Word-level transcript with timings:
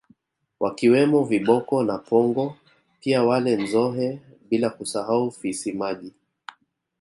Wakiwemo 0.61 1.23
Viboko 1.23 1.83
na 1.83 1.97
Pongo 1.97 2.57
pia 2.99 3.23
wale 3.23 3.55
Nzohe 3.55 4.19
bila 4.49 4.69
kusahau 4.69 5.31
Fisi 5.31 5.71
maji 5.73 6.13